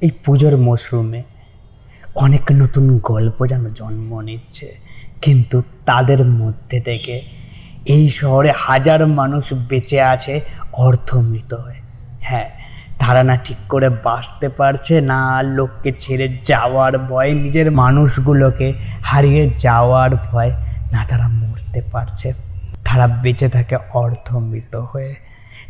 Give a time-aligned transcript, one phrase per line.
[0.00, 1.22] এই পুজোর মরশুমে
[2.14, 4.76] অনেক নতুন গল্প যেন জন্ম নিচ্ছে।
[5.22, 7.22] কিন্তু তাদের মধ্যে থেকে
[7.86, 10.40] এই শহরে হাজার মানুষ বেঁচে আছে,
[10.72, 11.80] অর্থমৃত হয়ে।
[12.20, 12.50] হ্যাঁ
[12.98, 18.72] তারা না ঠিক করে বাঁচতে পারছে না, লোককে ছেড়ে যাওয়ার ভয়, নিজের মানুষগুলোকে
[19.02, 20.50] হারিয়ে যাওয়ার ভয়
[20.92, 22.32] না তারা মরতে পারছে।
[22.84, 25.25] তারা বেঁচে থাকে অর্থমৃত হয়ে।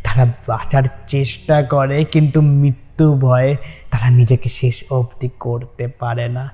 [0.07, 3.57] তারা বাঁচার চেষ্টা করে, কিন্তু মৃত্যু ভয়ে
[3.91, 6.45] তারা নিজেকে শেষ অবধি করতে পারে না।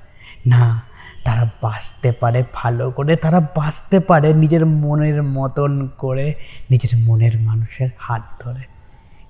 [0.46, 0.82] না,
[1.24, 6.34] তারা বাঁচতে পারে ভালো করে। তারা বাঁচতে পারে নিজের মনের মতন করে,
[6.70, 8.62] নিজের মনের মানুষের হাত ধরে।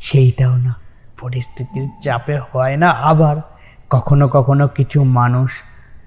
[0.01, 0.73] সেইটাও না,
[1.21, 3.37] পরিস্থিতির চাপে হয় না। আবার
[3.91, 5.51] কখনো কখনো কিছু মানুষ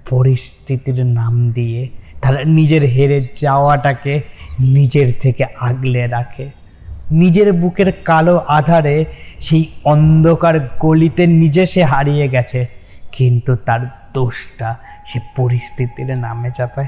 [0.09, 1.89] পরিস্থিতির নাম দিয়ে
[2.21, 4.21] তারা নিজের হেরে যাওয়াটাকে
[4.59, 6.64] নিজের থেকে আগলে রাখে।
[7.11, 9.05] নিজের বুকের কালো আধারে
[9.39, 12.65] সেই অন্ধকার গলিতে নিজে সে হারিয়ে গেছে।
[13.11, 14.75] কিন্তু তার দোষটা
[15.07, 16.85] সে পরিস্থিতির নামে চাপায়।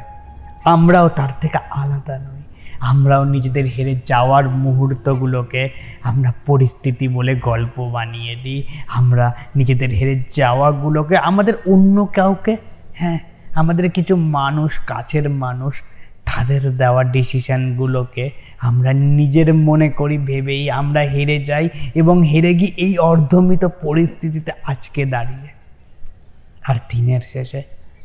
[0.66, 2.42] আমরাও তার থেকে আলাদা নই।
[2.80, 5.70] আমরাও নিজেদের হেরে যাওয়ার মুহূর্তগুলোকে
[6.04, 12.58] আমরা পরিস্থিতি বলে গল্প বানিয়ে দিই। আমরা নিজেদের হেরে যাওয়াগুলোকে আমাদের অন্য কাউকে
[12.94, 13.20] হ্যাঁ
[13.56, 15.82] আমাদের কিছু মানুষ, কাছের মানুষ
[16.28, 18.26] তাদের দেওয়া ডিসিশানগুলোকে
[18.60, 25.06] আমরা নিজের মনে করি, ভেবেই আমরা হেরে যাই এবং হেরে গিয়ে এই অর্ধমিত পরিস্থিতিতে আজকে
[25.06, 25.50] দাঁড়িয়ে।
[26.68, 27.62] আর দিনের শেষে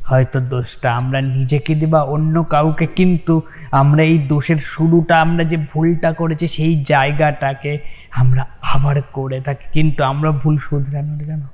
[0.09, 5.57] হয়তো দোষটা আমরা নিজেকে দিই বা অন্য কাউকে, কিন্তু আমরা এই দোষের শুরুটা, আমরা যে
[5.57, 7.77] ভুলটা করেছি সেই জায়গাটাকে
[8.11, 11.45] আমরা আবার করে থাকি। কিন্তু আমরা ভুল শুধরানোর জন্য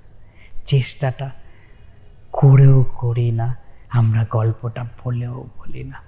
[0.65, 1.27] চেষ্টাটা
[2.31, 3.47] করেও করি না,
[3.99, 5.99] আমরা গল্পটা বলেও বলি না।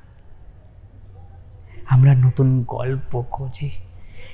[1.94, 3.70] আমরা নতুন গল্প খুঁজি।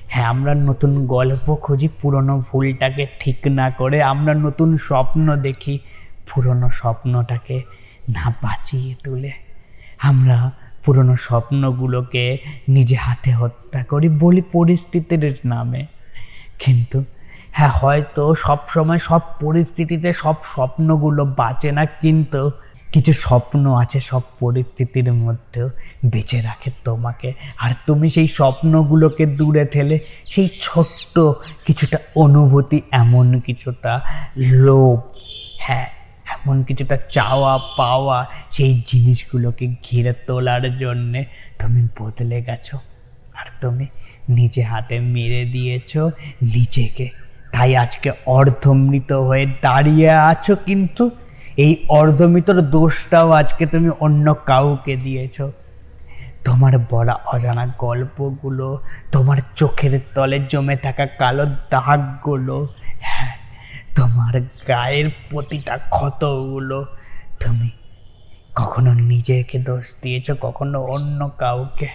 [0.08, 5.76] হ্যাঁ আমরা নতুন গল্প খুঁজি, পুরনো ভুলটাকে ঠিক না করে আমরা নতুন স্বপ্ন দেখি,
[6.30, 7.58] পুরনো স্বপ্নটাকে
[8.10, 9.32] না বাঁচিয়ে তুলে।
[10.10, 10.38] আমরা
[10.84, 12.26] পুরনো স্বপ্নগুলোকে
[12.70, 15.82] নিজে হাতে হত্যা করি, বলি পরিস্থিতির নামে।
[16.60, 16.98] কিন্তু
[17.52, 22.42] হ্যাঁ হয়তো সব সময় সব পরিস্থিতিতে সব স্বপ্নগুলো বাঁচে না, কিন্তু
[22.94, 25.70] কিছু স্বপ্ন আছে সব পরিস্থিতির মধ্যেও
[26.06, 31.20] বেঁচে রাখে তোমাকে। আর তুমি সেই স্বপ্নগুলোকে দূরে ঠেলে সেই ছোট্ট
[31.66, 34.02] কিছুটা অনুভূতি, এমন কিছুটা
[34.38, 35.00] লোভ
[35.58, 35.88] হ্যাঁ
[36.36, 41.26] এমন কিছুটা চাওয়া পাওয়া সেই জিনিসগুলোকে ঘিরে তোলার জন্যে
[41.60, 42.78] তুমি বদলে গেছো।
[43.36, 43.86] আর তুমি
[44.30, 45.98] নিজে হাতে মেরে দিয়েছ
[46.42, 47.10] নিজেকে।
[47.52, 51.10] তাই আজকে অর্ধমৃত হয়ে দাঁড়িয়ে আছো কিন্তু
[51.58, 55.42] এই অর্ধমিতর দোষটাও আজকে তুমি অন্য কাউকে দিয়েছ।
[56.46, 62.68] তোমার বলা অজানা গল্পগুলো, তোমার চোখের তলে জমে থাকা কালো দাগগুলো
[63.00, 63.36] হ্যাঁ
[63.96, 66.86] তোমার গায়ের প্রতিটা ক্ষতগুলো,
[67.44, 67.70] তুমি
[68.56, 71.88] কখনো নিজেকে দোষ দিয়েছ, কখনো অন্য কাউকে।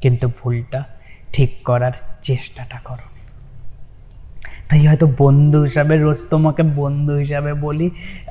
[0.00, 0.84] কিন্তু ভুলটা
[1.32, 1.92] ঠিক করার
[2.22, 3.11] চেষ্টাটা করো।
[4.72, 7.90] তাই হয়তো বন্ধু হিসাবে, রোজ তোমাকে বন্ধু হিসাবে বলি,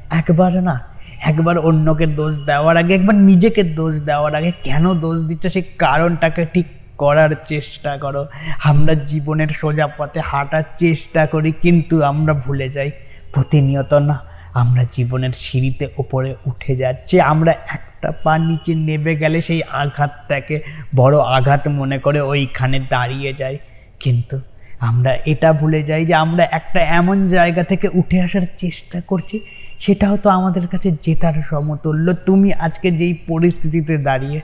[0.09, 0.81] একবার না,
[1.21, 6.45] একবার অন্যকে দোষ দেওয়ার আগে, একবার নিজেকে দোষ দেওয়ার আগে কেন দোষ দিচ্ছ, সেই কারণটাকে
[6.53, 6.65] ঠিক
[6.97, 8.27] করার চেষ্টা করো।
[8.63, 12.91] আমরা জীবনের সোজা পথে হাঁটার চেষ্টা করি, কিন্তু আমরা ভুলে যাই।
[13.33, 14.19] প্রতিনিয়ত না,
[14.53, 20.61] আমরা জীবনের সিঁড়িতে ওপরে উঠে যাচ্ছি। আমরা একটা পা নিচে নেবে গেলে সেই আঘাতটাকে
[20.95, 23.57] বড় আঘাত মনে করে ওইখানে দাঁড়িয়ে যাই।
[23.99, 24.41] কিন্তু
[24.81, 29.39] আমরা এটা ভুলে যাই যে আমরা একটা এমন জায়গা থেকে উঠে আসার চেষ্টা করছি,
[29.79, 34.41] সেটাও তো আমাদের কাছে জেতার সমতুল্য। তুমি আজকে যেই পরিস্থিতিতে দাঁড়িয়ে,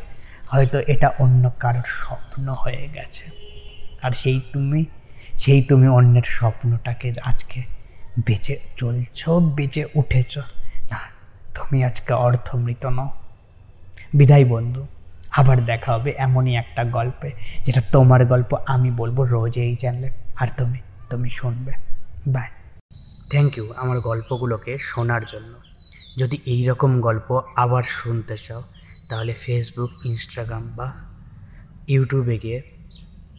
[0.47, 3.25] হয়তো এটা অন্য কারোর স্বপ্ন হয়ে গেছে।
[4.01, 4.85] আর সেই তুমি
[5.37, 7.61] সেই তুমি অন্যের স্বপ্নটাকে আজকে
[8.25, 10.37] বেঁচে চলছ, বেঁচে উঠেছ।
[10.91, 10.99] না,
[11.55, 13.09] তুমি আজকে অর্থমৃত নও।
[14.13, 14.81] বিদায় বন্ধু,
[15.37, 17.29] আবার দেখা হবে এমনই একটা গল্পে,
[17.65, 21.71] যেটা তোমার গল্প আমি বলব রোজ এই চ্যানেলে আর তুমি তুমি শুনবে।
[22.27, 22.49] বাই
[23.29, 25.53] থ্যাংক ইউ আমার গল্পগুলোকে শোনার জন্য।
[26.17, 28.63] যদি এই রকম গল্প আবার শুনতে চাও,
[29.09, 30.87] তাহলে ফেসবুক ইনস্টাগ্রাম বা
[31.87, 32.61] ইউটিউবে গিয়ে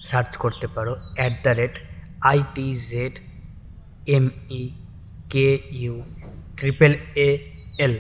[0.03, 1.79] সার্চ করতে পারো at the rate
[2.23, 3.19] IT Z
[4.07, 4.71] M E
[5.31, 6.03] K U
[6.57, 7.29] triple A
[7.79, 7.99] L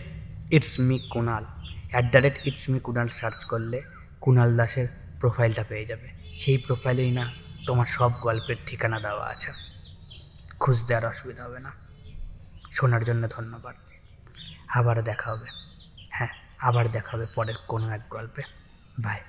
[0.51, 1.45] it's me Kunal
[1.91, 3.83] at the rate it's me Kunal search করলে
[4.21, 4.89] কুনাল দাসের
[5.21, 9.53] প্রোফাইলটা পেয়ে যাবে। সেই প্রোফাইলেই না। তোমার সব গল্পের ঠিকানা দেওয়া আছে।
[10.61, 11.73] খুঁজতে আর অসুবিধা হবে না।
[12.73, 13.77] শোনার জন্য ধন্যবাদ।
[14.69, 15.47] আবার দেখা হবে।
[16.11, 16.29] হ্যাঁ
[16.59, 18.43] আবার দেখা হবে পরের কোনো এক গল্পে।
[18.99, 19.21] বাই